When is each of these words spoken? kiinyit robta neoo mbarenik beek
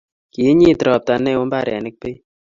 kiinyit 0.33 0.79
robta 0.87 1.13
neoo 1.23 1.43
mbarenik 1.47 1.95
beek 2.01 2.19